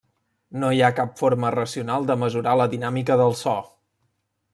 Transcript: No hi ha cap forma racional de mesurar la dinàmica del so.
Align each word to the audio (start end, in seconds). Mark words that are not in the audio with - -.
No 0.61 0.69
hi 0.75 0.79
ha 0.85 0.95
cap 0.99 1.11
forma 1.19 1.51
racional 1.55 2.07
de 2.11 2.15
mesurar 2.21 2.57
la 2.61 2.67
dinàmica 2.73 3.19
del 3.21 3.37
so. 3.43 3.55